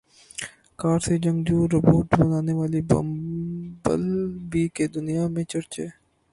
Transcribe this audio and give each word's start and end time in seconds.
کار 0.79 0.99
سے 1.05 1.13
جنگجو 1.23 1.57
روبوٹ 1.73 2.07
بننے 2.19 2.53
والی 2.59 2.81
بمبل 2.89 4.03
بی 4.49 4.63
کے 4.75 4.85
دنیا 4.95 5.23
میں 5.33 5.43
چرچے 5.51 5.85